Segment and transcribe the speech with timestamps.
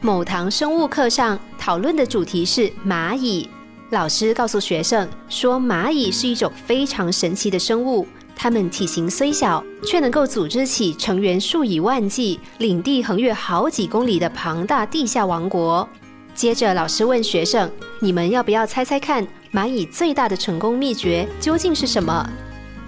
[0.00, 3.48] 某堂生物课上讨论的主题是蚂蚁。
[3.90, 8.06] 老师告诉学生说，蚂蚁是一种非常神奇的生物，
[8.36, 15.88] 它们体型虽小，却能够组织起成员数以万计、领地横越好几公里的庞大地下王国。
[16.32, 17.68] 接着，老师问学生
[17.98, 22.30] ：“你们要不要猜猜看，蚂蚁最大的成功秘诀究竟是什么？”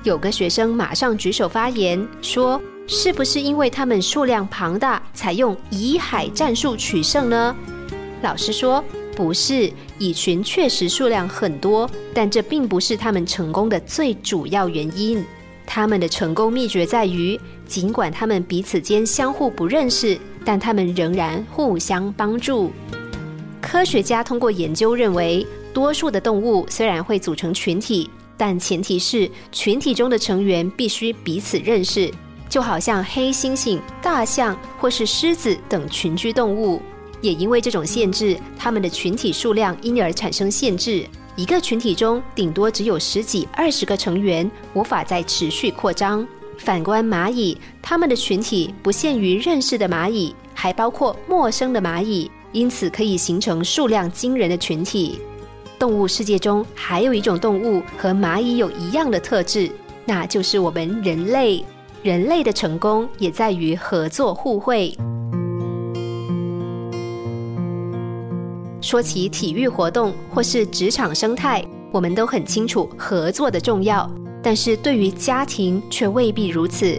[0.04, 2.60] 有个学生马上举手发言说
[2.92, 7.56] ：“是不是因为它们数量庞大，采用以海战术取胜呢？”
[8.20, 8.84] 老师说。
[9.16, 15.22] 不是蚁群确实数量很多，但这并不是他们成功的最主要原因。
[15.66, 22.72] 他们的成功秘诀在于，尽管他们彼此间相互不认识，但他们仍然互相帮助。
[23.60, 32.10] 科学家通过研究认为，多数的动物虽然会组成群体，但前提是群体中的成员必须彼此认识，
[32.50, 36.82] 就好像黑猩猩、大象或是狮子等群居动物。
[37.22, 41.06] 也因为这种限制，它们的群体数量因而产生限制。
[41.36, 46.26] 一个群体中顶多只有十几、二十个成员，无法再持续扩张。
[46.58, 55.20] 反观蚂蚁，它们的群体不限于认识的蚂蚁，还包括陌生的蚂蚁，因此可以形成数量惊人的群体。
[55.78, 59.70] 动物世界中还有一种动物和蚂蚁有一样的特质，
[60.04, 61.64] 那就是我们人类。
[62.02, 64.96] 人类的成功也在于合作互惠。
[68.80, 71.62] 说起体育活动或是职场生态，
[71.92, 74.10] 我们都很清楚合作的重要，
[74.42, 76.96] 但是对于家庭却未必如此。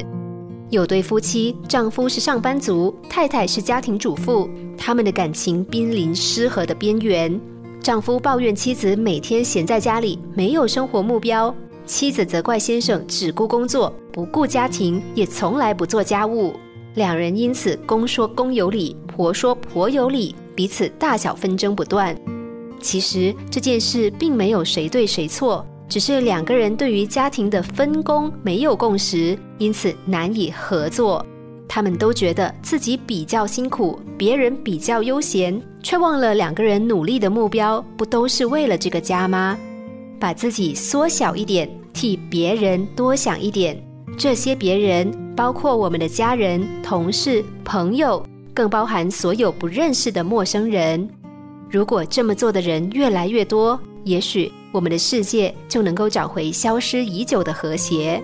[0.69, 7.41] 有对夫妻，丈夫是上班族，太太是家庭主妇，他们的感情濒临失和的边缘。
[7.81, 11.51] 丈夫抱怨妻子每天闲在家里，没有生活目标；
[11.85, 16.53] 妻子责怪先生只顾工作，不顾家庭，也从来不做家务。
[16.95, 20.35] 两人因此公说公有理，婆说婆有理。
[20.53, 22.15] 彼此大小纷争不断，
[22.81, 31.25] 其实这件事并没有谁对谁错，只是两个人对于家庭的分工没有共识，因此难以合作。
[31.69, 39.57] 他们都觉得自己比较辛苦，别人比较悠闲，却忘了两个人努力的目标不都是为了这个家吗？
[40.19, 43.81] 把自己缩小一点，替别人多想一点。
[44.17, 48.23] 这些别人包括我们的家人、同事、朋友。
[48.53, 51.09] 更包含所有不认识的陌生人。
[51.69, 58.21] 如果这么做的人越来越多，也许我们的世界就能够找回消失已久的和谐。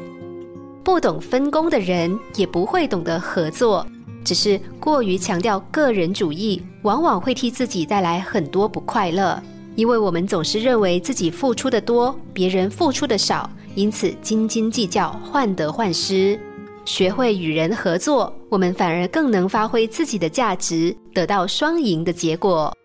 [0.83, 3.87] 不懂分工的人也不会懂得合作，
[4.25, 9.41] 只是过于强调个人主义，往往会替自己带来很多不快乐。
[9.77, 16.37] 因为我们总是认为自己付出的多，别人付出的少，因此斤斤计较，患得患失。
[16.83, 22.75] 学会与人合作，我们反而更能发挥自己的价值，得到双赢的结果。